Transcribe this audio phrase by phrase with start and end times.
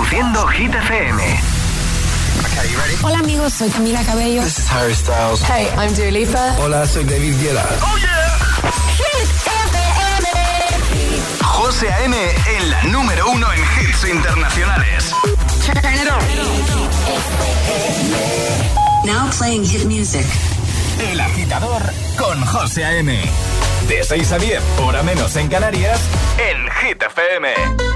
[0.00, 1.40] Reproduciendo Hit FM.
[3.02, 4.42] Hola amigos, soy Camila Cabello.
[4.42, 5.42] This is Harry Styles.
[5.42, 6.56] Hey, I'm Dua Lipa.
[6.58, 7.68] Hola, soy David Guetta.
[7.82, 8.38] Oh yeah.
[8.96, 10.26] Hit FM.
[11.42, 12.16] José A.M.
[12.16, 15.12] en la número uno en hits internacionales.
[19.04, 20.26] Now playing hit music.
[21.10, 21.82] El agitador
[22.16, 23.20] con José A.M.
[23.86, 26.00] De 6 a 10, hora menos en Canarias,
[26.38, 27.89] en Hit FM.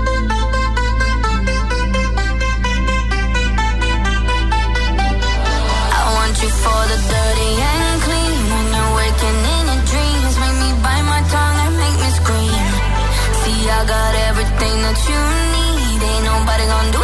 [13.74, 15.20] I got everything that you
[15.52, 16.00] need.
[16.08, 17.03] Ain't nobody gonna do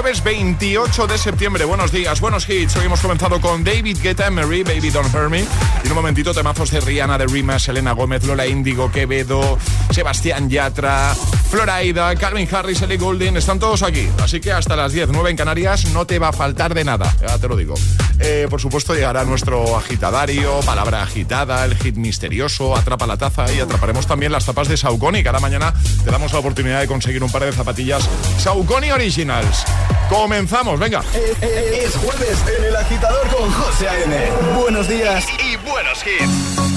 [0.00, 1.66] Jueves 28 de septiembre.
[1.66, 2.74] Buenos días, buenos hits.
[2.76, 5.44] Hoy hemos comenzado con David Guetta, Mary, Baby Don't Hurt Me.
[5.84, 9.58] Y un momentito, temazos de Rihanna, de Rima, Selena Gómez, Lola Índigo, Quevedo,
[9.90, 11.14] Sebastián Yatra,
[11.50, 13.36] Floraida, Calvin Harris, Ellie Goulding.
[13.36, 14.08] Están todos aquí.
[14.22, 17.14] Así que hasta las 10, 9 en Canarias no te va a faltar de nada.
[17.20, 17.74] Ya te lo digo.
[18.20, 23.60] Eh, por supuesto, llegará nuestro agitadario, palabra agitada, el hit misterioso, atrapa la taza y
[23.60, 25.22] atraparemos también las tapas de Saucony.
[25.22, 25.74] Cada mañana
[26.04, 29.66] te damos la oportunidad de conseguir un par de zapatillas Saucony Originals.
[30.08, 31.02] Comenzamos, venga.
[31.14, 34.60] Es, jueves en el agitador con José A.N.
[34.60, 36.70] Buenos días y, y buenos hits.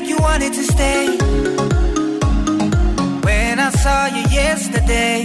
[0.00, 1.18] like you wanted to stay.
[3.26, 5.24] When I saw you yesterday,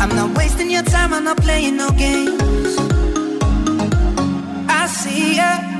[0.00, 2.55] I'm not wasting your time, I'm not playing no games.
[5.06, 5.75] see it.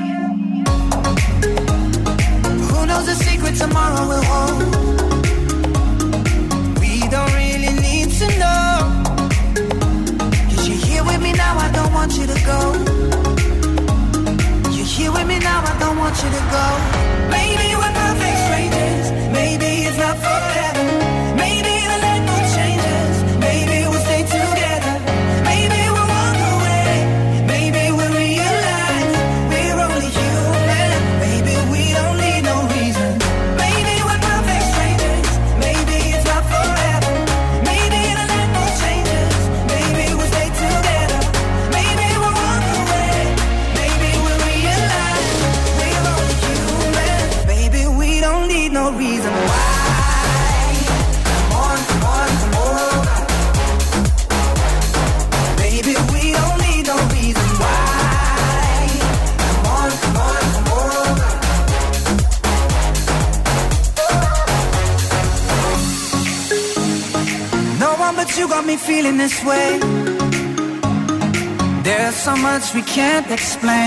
[72.96, 73.85] Can't explain.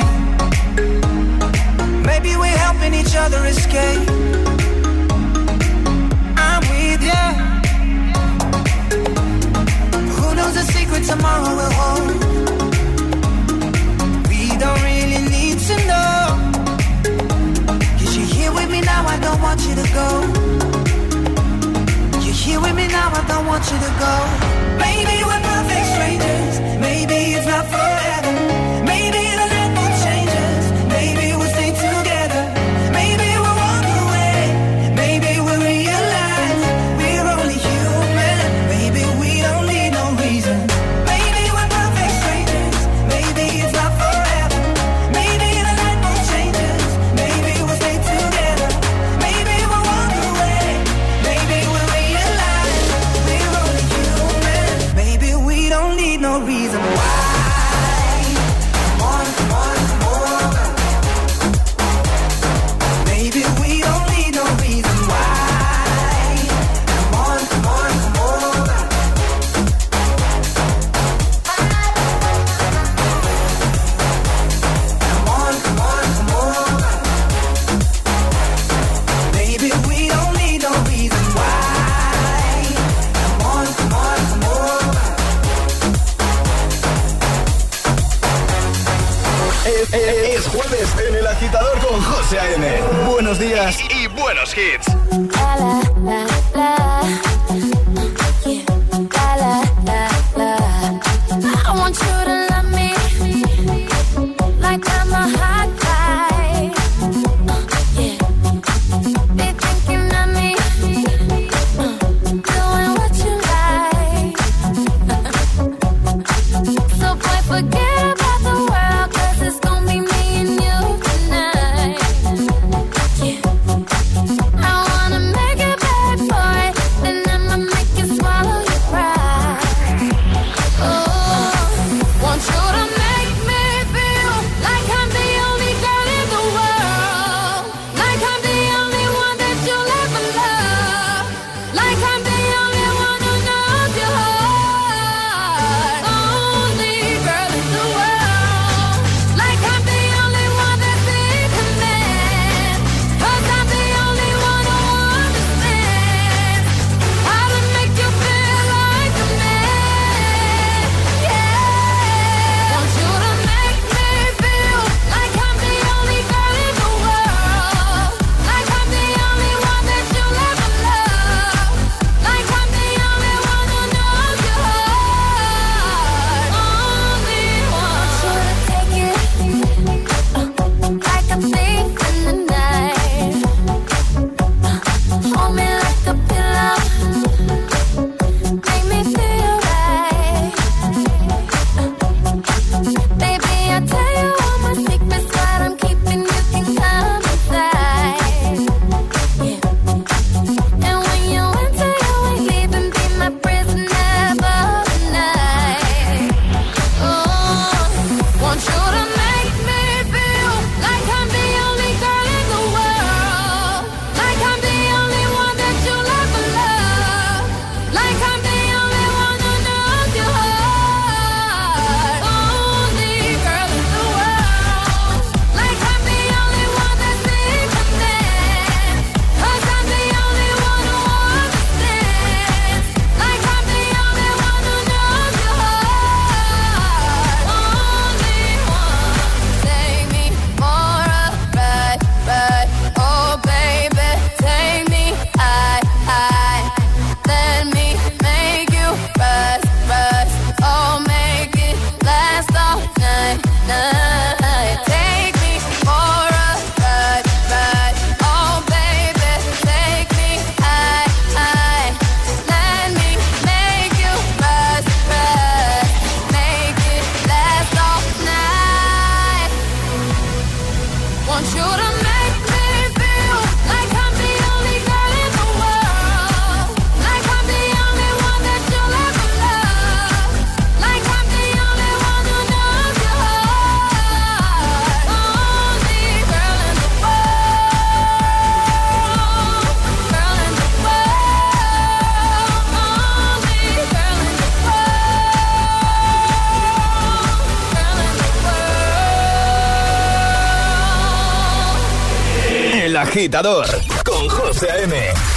[303.20, 303.66] agitador
[304.06, 304.96] con José M.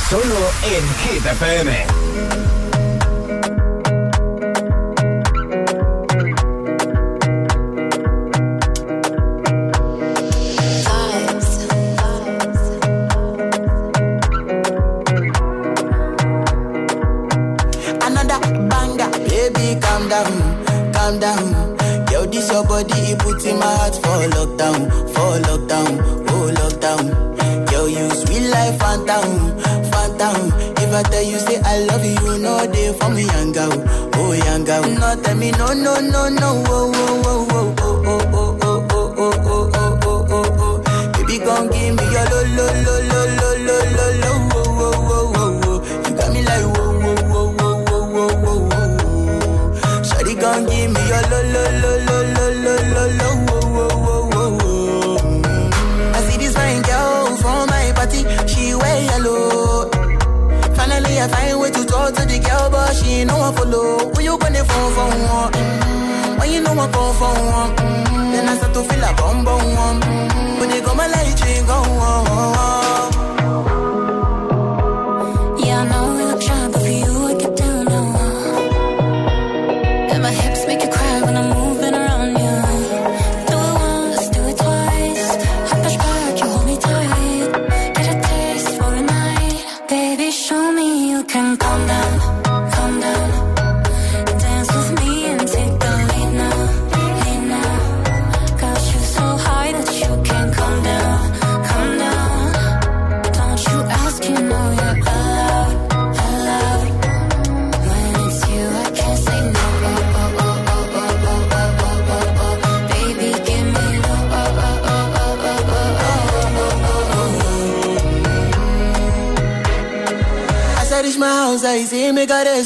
[0.08, 2.01] Solo en Hit FM.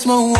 [0.07, 0.36] Smoke.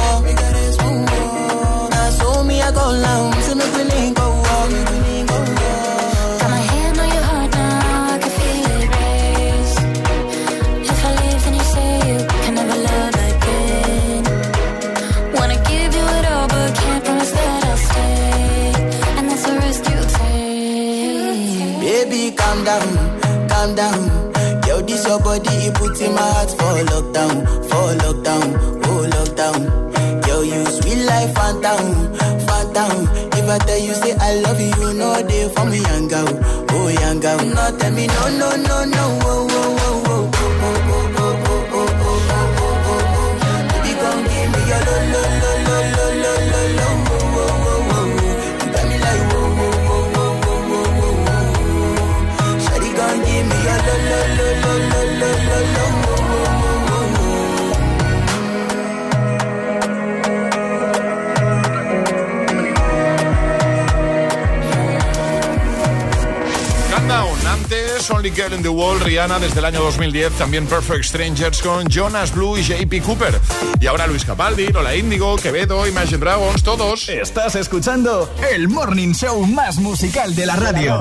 [69.47, 73.41] desde el año 2010, también Perfect Strangers con Jonas Blue y JP Cooper.
[73.81, 77.09] Y ahora Luis Capaldi, Lola Índigo, Quevedo, Imagine Dragons, todos.
[77.09, 81.01] Estás escuchando el morning show más musical de la radio.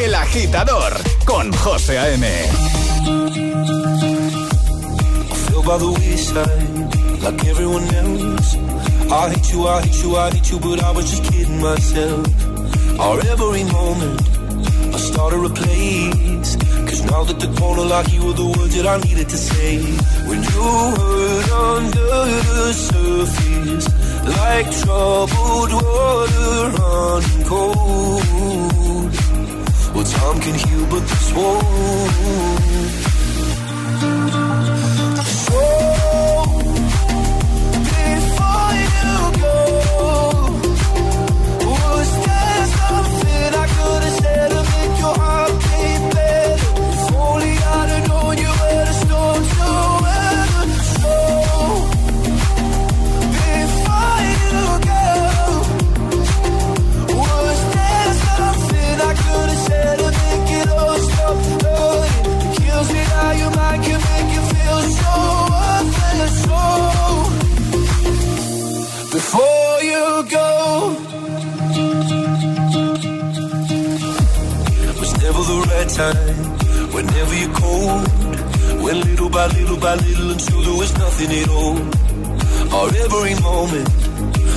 [0.00, 0.94] El agitador
[1.24, 2.26] con José A.M.
[9.10, 12.26] I hate you, I hate you, I hate you, but I was just kidding myself.
[12.98, 14.33] Every moment
[14.94, 16.54] I started a place.
[16.88, 19.78] Cause now that the corner locked, you were the words that I needed to say.
[20.28, 20.66] When you
[21.00, 22.20] heard under
[22.50, 23.86] the surface,
[24.38, 29.12] like troubled water running cold.
[29.94, 32.54] Well, time can heal, but this won't.
[75.94, 76.36] time.
[76.94, 78.08] Whenever you're cold,
[78.82, 81.78] when little by little by little until there was nothing at all.
[82.74, 83.88] Our every moment,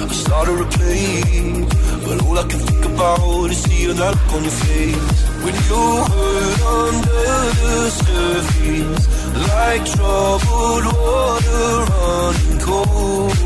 [0.09, 1.65] I started a play,
[2.05, 5.17] but all I can think about is seeing that look on your face.
[5.43, 7.25] When you hurt under
[7.61, 9.05] the surface,
[9.51, 13.37] like troubled water running cold.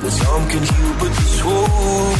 [0.00, 2.11] Well, some can heal, but this whole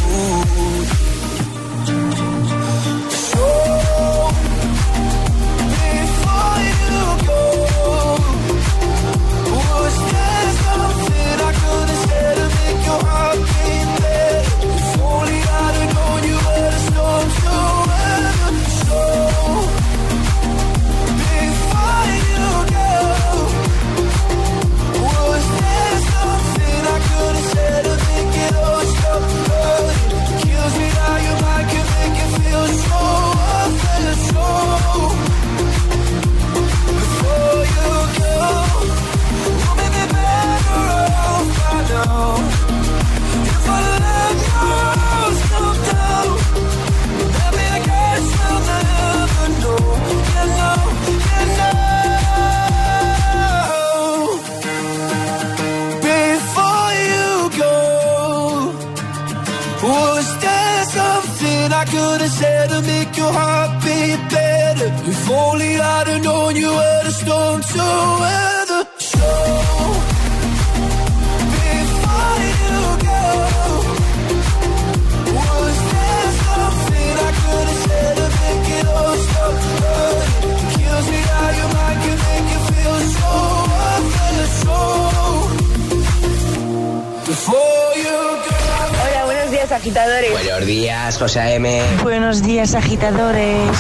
[92.75, 93.77] agitadores.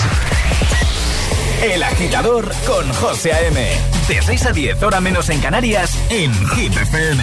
[1.62, 3.70] El agitador con José A.M.
[4.08, 7.22] De 6 a 10, hora menos en Canarias, en GTPM.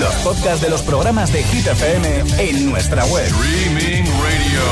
[0.00, 3.24] Los podcasts de los programas de Hit FM en nuestra web.
[3.26, 4.62] Streaming Radio.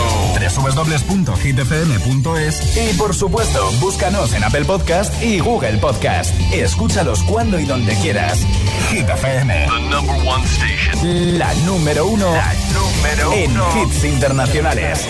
[1.15, 6.35] www.hitfm.es y por supuesto, búscanos en Apple Podcast y Google Podcast.
[6.53, 8.39] Escúchalos cuando y donde quieras.
[8.91, 9.67] Hit FM.
[9.69, 11.39] The number one station.
[11.39, 13.67] La número uno La número en uno.
[13.85, 15.07] hits internacionales.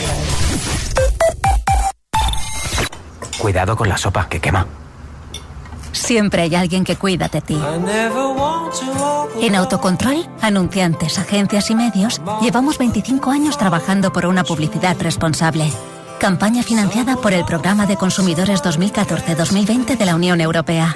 [3.39, 4.67] Cuidado con la sopa que quema.
[5.93, 7.55] Siempre hay alguien que cuida de ti.
[9.41, 15.73] En Autocontrol, anunciantes, agencias y medios, llevamos 25 años trabajando por una publicidad responsable.
[16.19, 20.95] Campaña financiada por el Programa de Consumidores 2014-2020 de la Unión Europea.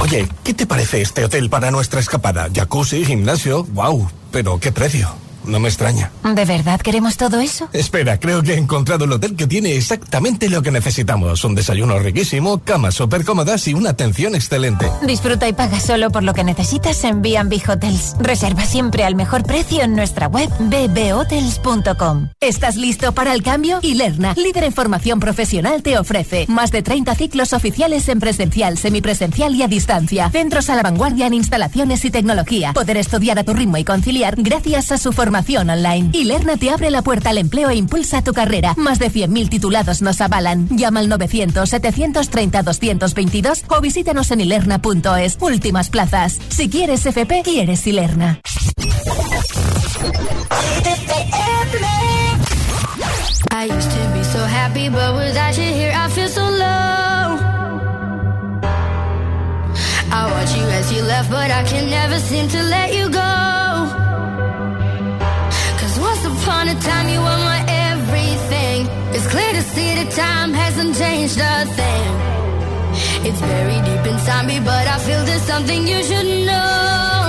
[0.00, 2.48] Oye, ¿qué te parece este hotel para nuestra escapada?
[2.52, 5.23] Jacuzzi, gimnasio, wow, pero ¿qué precio?
[5.46, 6.10] No me extraña.
[6.22, 7.68] ¿De verdad queremos todo eso?
[7.72, 11.44] Espera, creo que he encontrado el hotel que tiene exactamente lo que necesitamos.
[11.44, 14.90] Un desayuno riquísimo, camas súper cómodas y una atención excelente.
[15.06, 18.16] Disfruta y paga solo por lo que necesitas en B&B Hotels.
[18.18, 22.30] Reserva siempre al mejor precio en nuestra web bbhotels.com.
[22.40, 23.80] ¿Estás listo para el cambio?
[23.82, 29.54] Ilerna, líder en formación profesional, te ofrece más de 30 ciclos oficiales en presencial, semipresencial
[29.54, 30.30] y a distancia.
[30.30, 32.72] Centros a la vanguardia en instalaciones y tecnología.
[32.72, 36.10] Poder estudiar a tu ritmo y conciliar gracias a su formación online.
[36.12, 38.74] Ilerna te abre la puerta al empleo e impulsa tu carrera.
[38.76, 40.68] Más de 100.000 titulados nos avalan.
[40.70, 45.38] Llama al 900-730-222 o visítanos en ilerna.es.
[45.40, 46.38] Últimas plazas.
[46.48, 48.40] Si quieres FP, quieres Ilerna.
[60.14, 63.43] I watch you as you left, but I can never seem to let you go.
[66.68, 68.88] A time, you were my everything.
[69.14, 72.10] It's clear to see that time hasn't changed a thing.
[73.26, 77.23] It's very deep inside me, but I feel there's something you should know.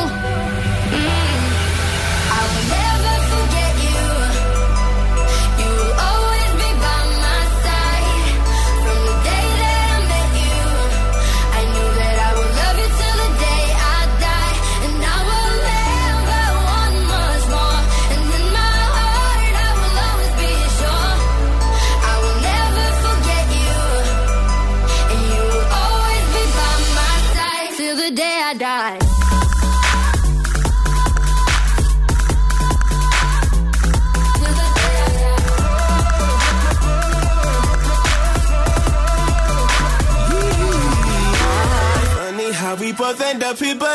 [43.53, 43.94] the people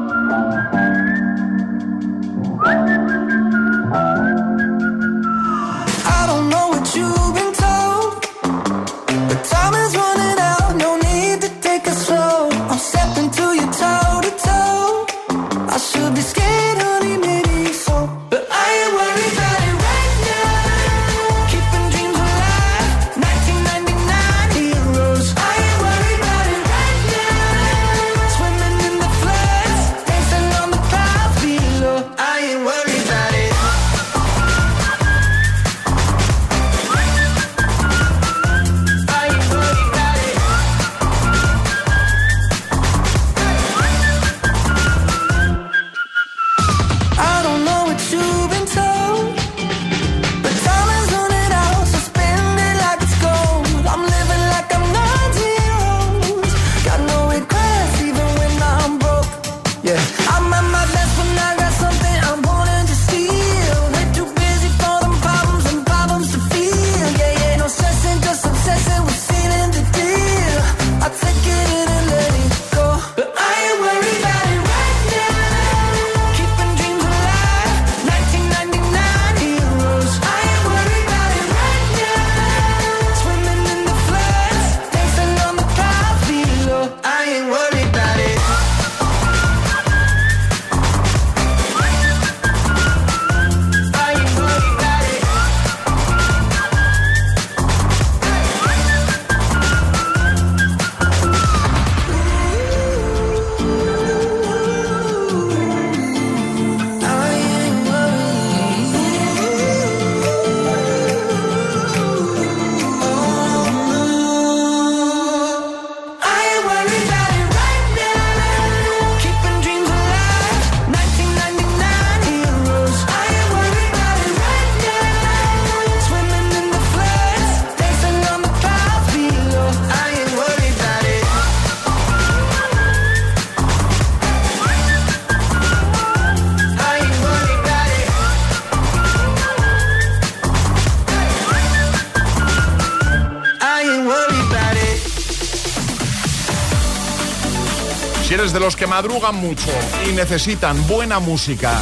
[148.61, 149.71] los que madrugan mucho
[150.07, 151.81] y necesitan buena música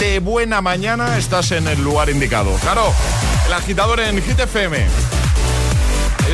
[0.00, 2.52] de buena mañana, estás en el lugar indicado.
[2.56, 2.92] Claro,
[3.46, 4.84] el agitador en Hit FM.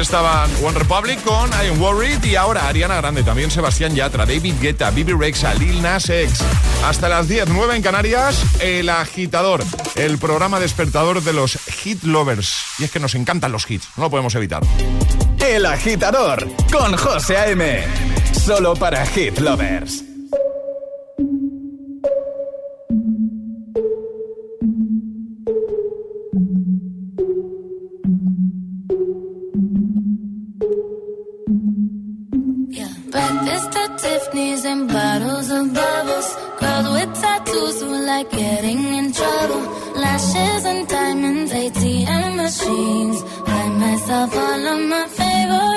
[0.01, 4.91] Estaban One Republic con I Worried y ahora Ariana Grande, también Sebastián Yatra, David Guetta,
[4.91, 6.41] Bibi Rexa, Lil Nas X.
[6.83, 9.63] Hasta las 10, 9 en Canarias, El Agitador,
[9.97, 12.55] el programa despertador de los hit lovers.
[12.79, 14.63] Y es que nos encantan los hits, no lo podemos evitar.
[15.41, 18.14] El Agitador con José A.M
[18.45, 20.03] solo para hit lovers.
[33.11, 36.37] Breakfast at Tiffany's and bottles of bubbles.
[36.61, 39.63] Girls with tattoos who like getting in trouble.
[39.97, 43.23] Lashes and diamonds, ATM machines.
[43.47, 45.74] Buy myself all of my favorites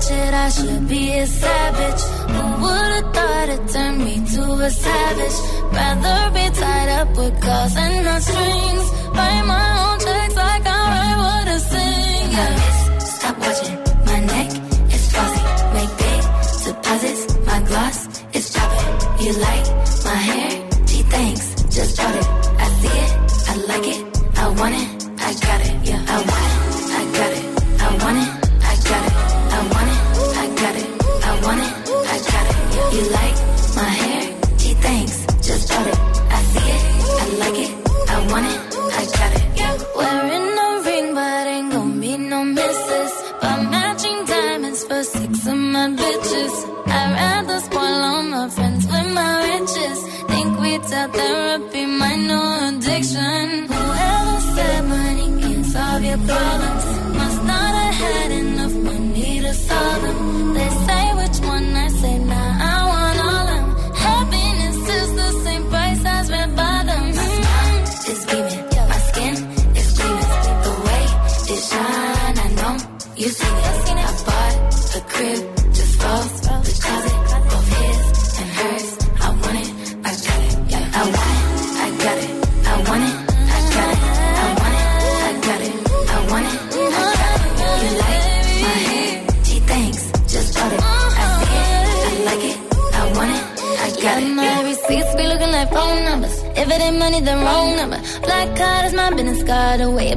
[0.00, 2.02] ratchet, I should be a savage.
[2.32, 5.38] Who would've thought it turned me to a savage?
[5.72, 8.86] Rather be tied up with calls and no strings.
[9.16, 12.28] Write my own checks like I write what I sing.
[12.34, 14.50] I guess, stop watching my neck,
[14.94, 15.42] it's flossy.
[15.74, 16.22] Make big
[16.64, 17.98] deposits, my gloss
[18.34, 19.24] is dropping.
[19.24, 19.66] You like
[20.04, 20.50] my hair?
[20.86, 22.26] Gee, thanks, just drop it.
[22.58, 23.10] I see it,
[23.50, 24.00] I like it,
[24.38, 24.88] I want it,
[25.20, 26.69] I got it, yeah, I want it.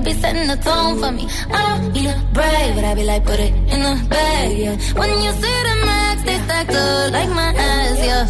[0.04, 1.26] be setting the tone for me.
[1.50, 4.76] I don't be a brave, but I be like, put it in the bag, yeah.
[5.00, 8.24] When you see the max, they stack up like my ass, yeah.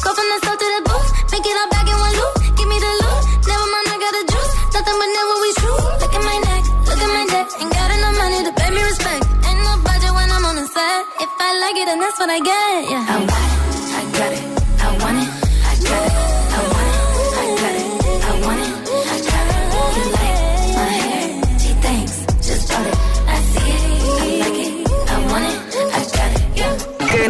[0.00, 2.34] Go from the south to the booth, make it all back in one loop.
[2.56, 3.20] Give me the loot,
[3.52, 4.52] never mind, I got a juice.
[4.74, 5.82] Nothing but never we true.
[6.00, 7.46] Look at my neck, look at my neck.
[7.60, 9.22] Ain't got enough money to pay me respect.
[9.44, 11.00] Ain't no budget when I'm on the set.
[11.20, 13.49] If I like it, then that's what I get, yeah.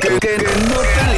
[0.01, 1.11] que, que, que no te.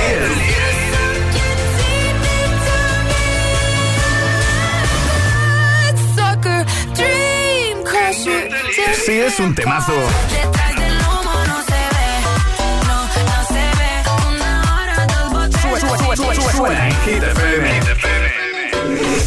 [9.04, 9.92] Si es un temazo.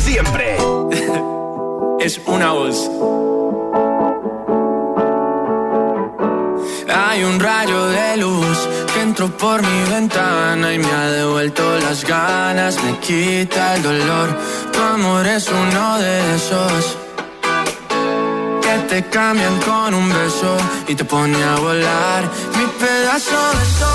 [0.03, 0.57] Siempre.
[1.99, 2.89] Es una voz.
[6.87, 8.74] Hay un rayo de luz
[9.15, 14.37] por mi ventana y me ha devuelto las ganas, me quita el dolor.
[14.73, 16.97] Tu amor es uno de esos
[18.61, 22.23] que te cambian con un beso y te pone a volar.
[22.57, 23.94] Mi pedazo de sol.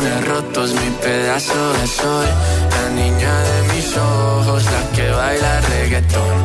[0.00, 2.26] corazones rotos, mi pedazo de sol.
[2.70, 6.36] La niña de mis ojos, la que baila reggaetón.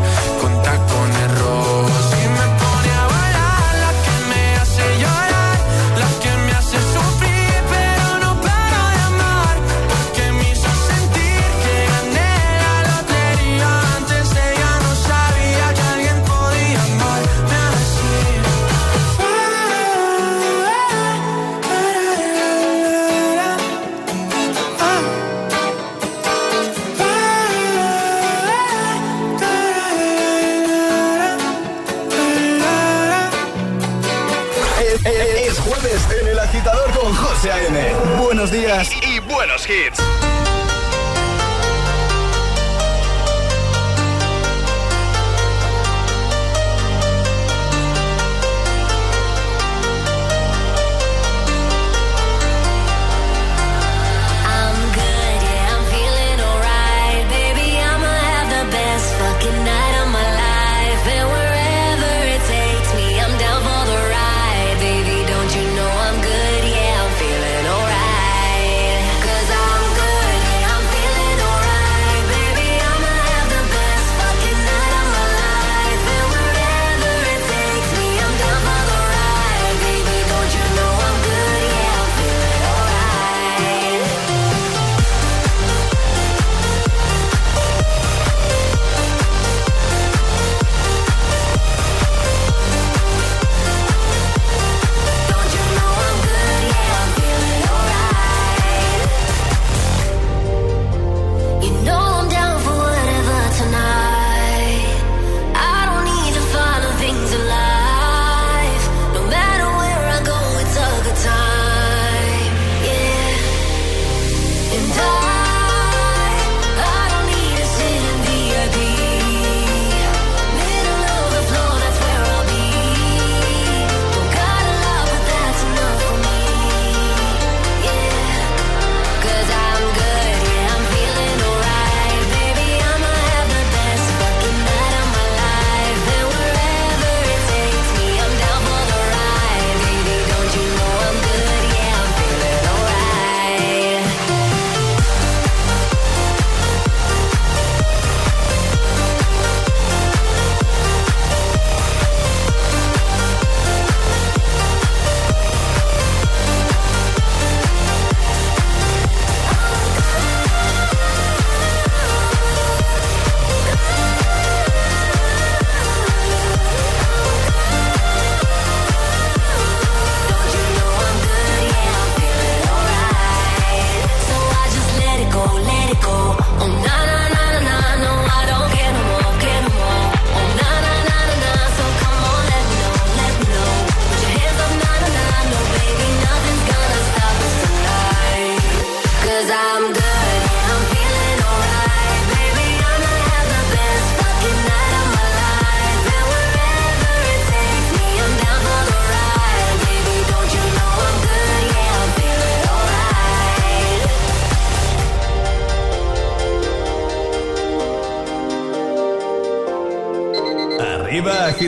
[38.46, 39.95] Buenos días y buenos hits.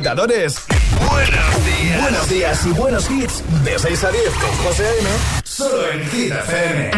[0.08, 0.56] Agitadores.
[1.10, 2.02] Buenos días.
[2.02, 3.44] Buenos días y buenos hits.
[3.64, 5.10] De 6 a 10 con José A.M.
[5.44, 6.92] Solo en Hit FM.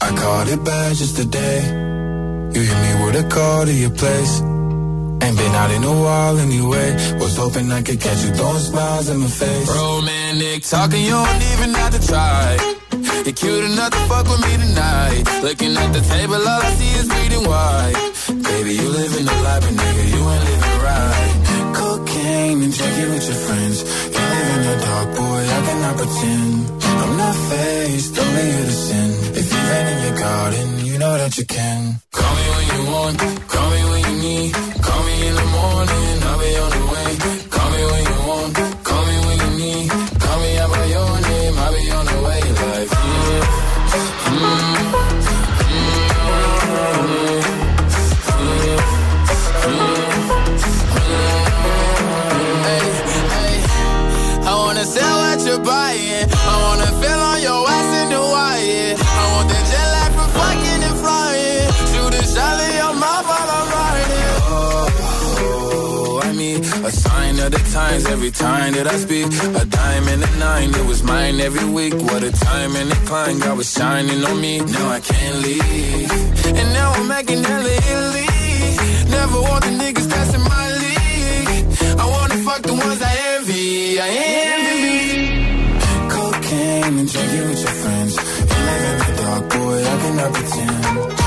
[0.00, 1.62] I caught it bad just today.
[2.52, 4.40] You hit me with a call to your place.
[5.22, 6.96] Ain't been out in a while anyway.
[7.20, 9.68] Was hoping I could catch you throwing smiles in my face.
[9.68, 12.81] Romantic talking, you don't even have to try.
[13.24, 15.22] You're cute enough to fuck with me tonight.
[15.42, 17.94] Looking at the table, all I see is bleeding white.
[18.50, 21.32] Baby, you live in the life, but nigga, you ain't living right.
[21.72, 23.76] Cocaine and drinking with your friends.
[24.14, 26.82] You live in the dark, boy, I cannot pretend.
[26.82, 29.10] I'm not faced, only you to sin.
[29.38, 32.01] If you've in your garden, you know that you can.
[54.72, 56.26] Wanna sell what you're buying.
[56.32, 58.96] I wanna feel on your ass in Hawaii.
[59.20, 61.68] I want that jet lag from fucking and flying.
[61.92, 64.34] Shoot a shot in your mouth while I'm riding.
[64.48, 66.58] Oh, I mean,
[66.88, 69.26] a sign of the times every time that I speak.
[69.60, 71.94] A diamond and a nine, it was mine every week.
[72.08, 74.60] What a time and a climb, God was shining on me.
[74.60, 76.10] Now I can't leave.
[76.58, 78.28] And now I'm making hella Italy.
[79.16, 81.60] Never want the niggas that's my league.
[82.02, 84.00] I wanna fuck the ones I envy.
[84.00, 84.41] I envy.
[90.22, 90.84] I pretend.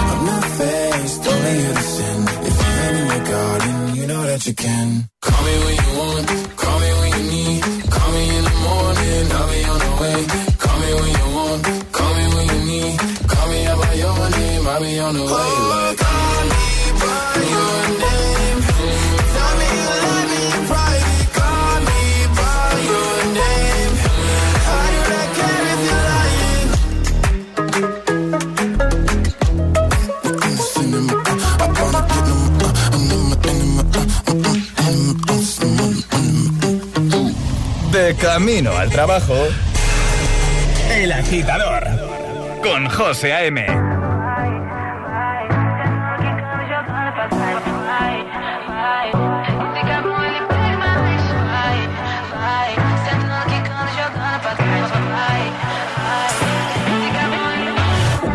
[0.09, 1.57] I'm not faced, only
[1.95, 2.19] sin.
[2.47, 5.09] If been in your garden, you know that you can.
[5.21, 7.61] Call me when you want, call me when you need.
[7.91, 10.19] Call me in the morning, I'll be on the way.
[10.63, 12.95] Call me when you want, call me when you need.
[13.31, 15.29] Call me out by your name, I'll be on the way.
[15.31, 16.04] Oh, like,
[38.35, 39.33] camino al trabajo.
[40.91, 41.87] El agitador.
[42.61, 43.65] Con José A.M.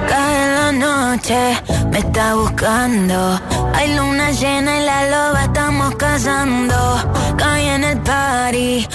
[0.08, 3.38] Cae la noche, me está buscando.
[3.74, 7.34] Hay luna llena y la loba estamos cazando.
[7.36, 8.86] Caí en el party,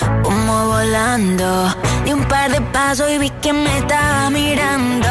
[0.64, 1.76] volando.
[2.06, 5.10] Di un par de pasos y vi que me estaba mirando.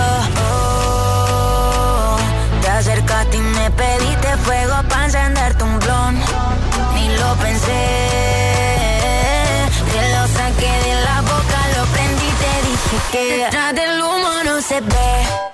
[0.50, 2.16] Oh,
[2.62, 6.14] te acercaste y me pediste fuego para encenderte un blon.
[6.94, 7.82] Ni lo pensé.
[9.92, 14.32] Te lo saqué de la boca, lo prendí y te dije que detrás del humo
[14.44, 15.53] no se ve.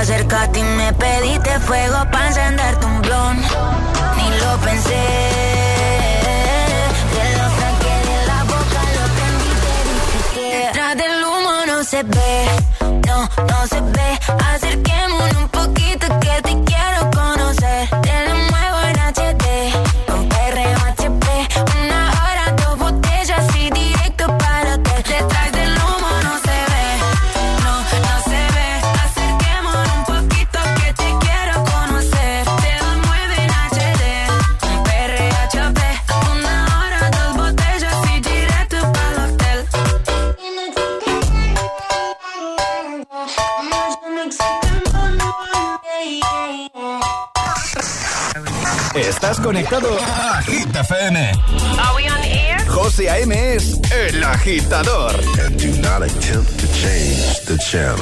[0.00, 3.36] Acercaste y me pediste fuego para encenderte un blon.
[4.16, 5.02] Ni lo pensé.
[7.14, 11.84] Te lo saqué de la boca, lo prendí te dije que detrás del humo no
[11.84, 12.46] se ve.
[13.06, 14.18] No, no se ve.
[14.54, 16.39] Acerquémonos un poquito que
[49.50, 51.16] conectado a Hit FM.
[51.16, 52.56] Are we on air?
[52.68, 53.32] José A.M.
[53.32, 55.12] es el agitador.
[55.40, 57.98] And do not attempt to change the channel.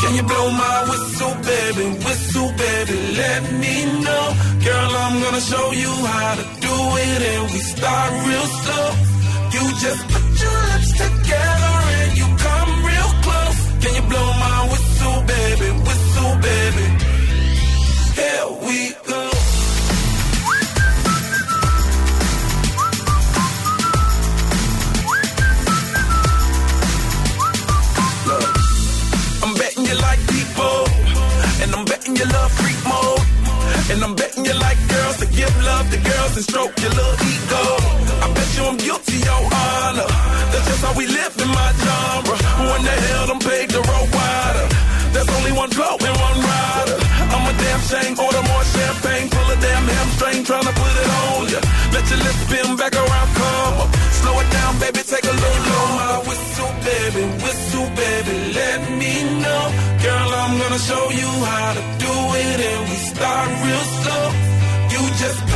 [0.00, 1.86] Can you blow my whistle, baby?
[2.04, 4.26] Whistle, baby, let me know.
[4.62, 6.76] Girl, I'm gonna show you how to do
[7.08, 8.88] it, and we start real slow.
[9.54, 11.65] You just put your lips together
[35.90, 37.64] to girls and stroke your little ego.
[38.24, 40.08] I bet you I'm guilty, your honor.
[40.50, 42.36] That's just how we live in my genre.
[42.70, 44.66] When the hell them paved the road wider?
[45.14, 46.98] There's only one flow and one rider.
[47.32, 51.40] I'm a damn shame, order more champagne, pull a damn hamstring, tryna put it on
[51.52, 51.60] ya.
[51.94, 53.90] Let your lips spin back around, come up.
[54.20, 55.86] Slow it down, baby, take a little blow.
[56.00, 59.12] My whistle, baby, whistle, baby, let me
[59.42, 59.64] know.
[60.04, 62.14] Girl, I'm gonna show you how to do
[62.44, 64.26] it, and we start real slow.
[64.92, 65.55] You just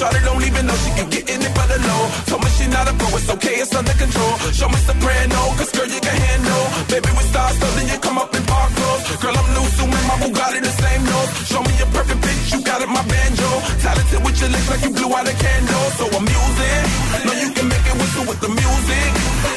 [0.00, 2.02] Shawty don't even know she can get in it for the low.
[2.24, 4.32] Told me she not a pro, it's okay, it's under control.
[4.48, 6.64] Show me soprano, cause girl, you can handle.
[6.88, 9.04] Baby, we start so then you come up in park clothes.
[9.20, 11.30] Girl, I'm new, so my Bugatti the same nose.
[11.52, 13.50] Show me a perfect bitch, you got it, my banjo.
[13.84, 15.86] Talented with your lips like you blew out a candle.
[16.00, 16.82] So I'm using,
[17.28, 19.10] know you can make it whistle with the music.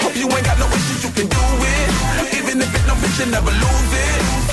[0.04, 1.88] Hope you ain't got no issues, you can do it.
[2.36, 4.53] Even if it don't fit, you never lose it.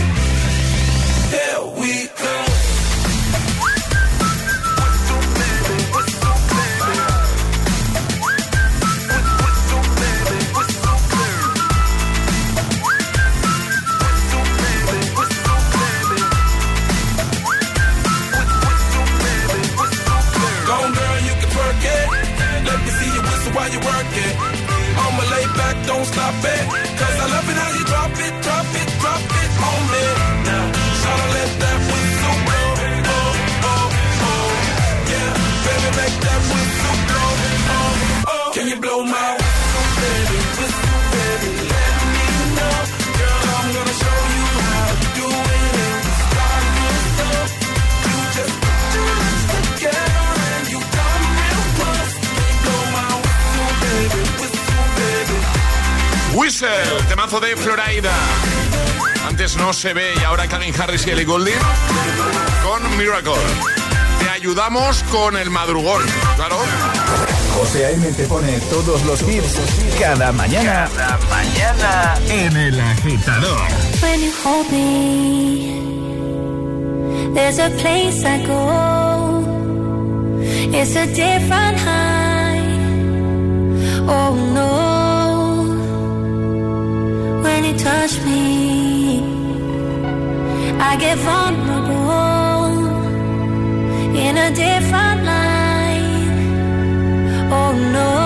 [25.87, 26.63] Don't stop it.
[26.99, 29.40] Cause I love it how you drop it, drop it, drop it
[56.61, 58.11] Whistle, temazo de Florida.
[59.27, 61.57] Antes no se ve y ahora Calvin Harris y Ellie Goulding
[62.63, 63.33] con Miracle.
[64.19, 66.03] Te ayudamos con el madrugón,
[66.35, 66.57] claro.
[67.55, 68.11] José A.M.
[68.11, 69.57] te pone todos los hits
[69.99, 70.87] cada mañana.
[70.95, 73.61] Cada mañana en El Agitador.
[74.03, 75.81] When you hold me,
[77.33, 79.43] there's a place I go.
[80.71, 82.61] It's a different high.
[84.07, 84.90] Oh no.
[87.77, 89.21] Touch me,
[90.79, 92.77] I get vulnerable
[94.15, 96.29] in a different light.
[97.51, 98.20] Oh no.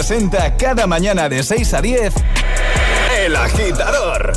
[0.00, 2.14] Presenta cada mañana de 6 a 10
[3.18, 4.32] El Agitador.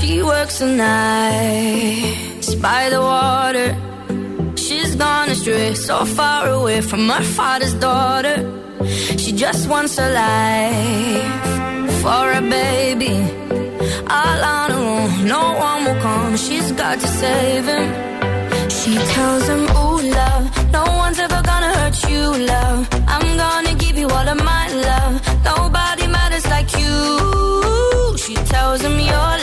[0.00, 3.76] She works the nights by the water.
[4.56, 8.44] She's gone astray, so far away from her father's daughter.
[9.16, 13.57] She just wants a life for a baby.
[14.10, 16.36] All on her own, no one will come.
[16.36, 17.88] She's got to save him.
[18.70, 22.88] She tells him, Ooh, love, no one's ever gonna hurt you, love.
[23.06, 25.14] I'm gonna give you all of my love.
[25.44, 28.16] Nobody matters like you.
[28.16, 29.37] She tells him, Your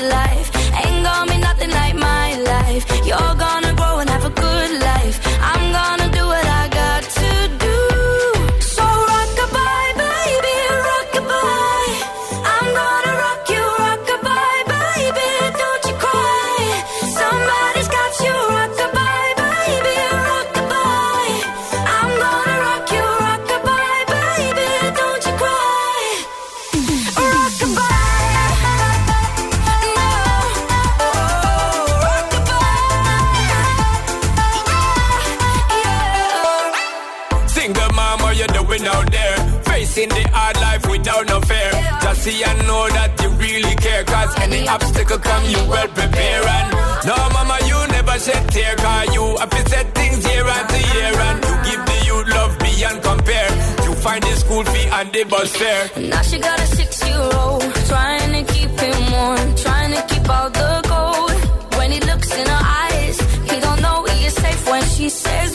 [44.67, 46.43] obstacle come, you well prepare.
[46.57, 46.67] And
[47.05, 48.75] no, mama, you never shed tear.
[48.75, 51.13] Cause you have to set things year after year.
[51.27, 53.49] And you give the youth love beyond compare.
[53.85, 56.09] You find the school fee and the bus fare.
[56.09, 60.81] Now she got a six-year-old trying to keep him warm, trying to keep out the
[60.85, 61.31] cold.
[61.77, 65.54] When he looks in her eyes, he don't know he is safe when she says,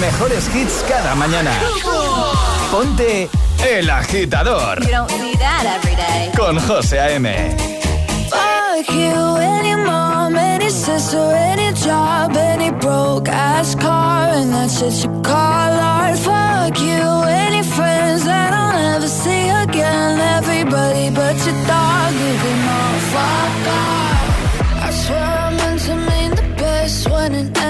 [0.00, 1.52] Mejores hits cada mañana.
[2.70, 3.28] Ponte
[3.68, 6.32] El Agitador You don't see that every day.
[6.36, 7.28] con José A.M.
[8.30, 15.04] Fuck you, any mom, any sister, any job, any broke ass car, and that's shit
[15.04, 16.16] you call art.
[16.18, 20.18] Fuck you, any friends that I'll never see again.
[20.38, 24.84] Everybody but your dog, you can all fuck off.
[24.86, 27.69] I swear I meant to mean the best when it ended.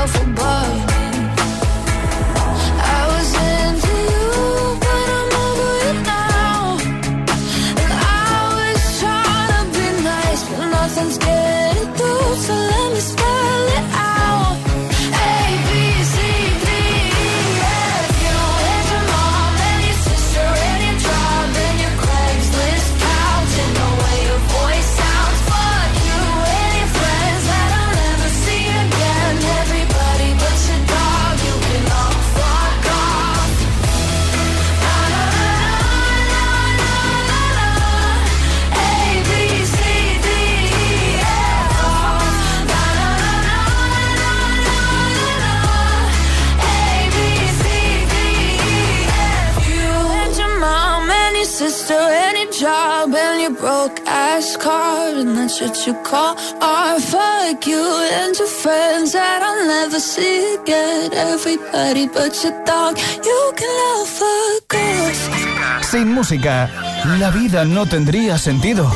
[0.00, 0.39] yourself away
[53.60, 57.00] broke ass car, and that's what you call art.
[57.02, 57.84] Fuck you
[58.18, 61.12] and your friends that I'll never see again.
[61.12, 65.82] Everybody but your dog, you can love a girl.
[65.82, 66.70] Sin música,
[67.18, 68.90] la vida no tendría sentido.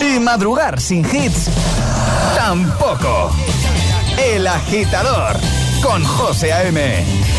[0.00, 1.50] Y madrugar sin hits,
[2.36, 3.30] tampoco.
[4.16, 5.36] El agitador,
[5.82, 7.37] con José A.M.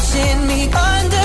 [0.00, 1.19] watching me under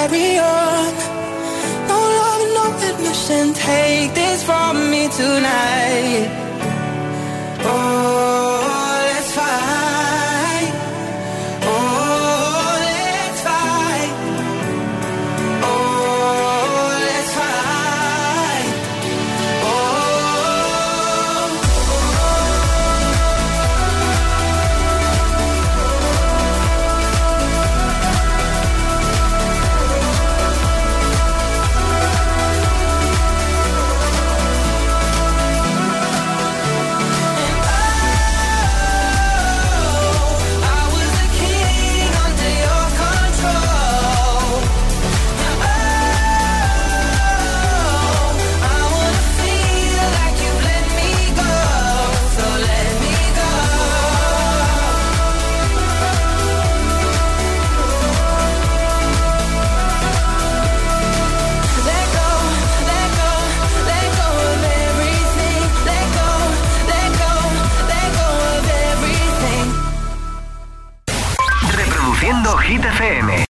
[0.00, 0.92] carry on.
[1.90, 3.52] No love, no admission.
[3.52, 6.29] Take this from me tonight.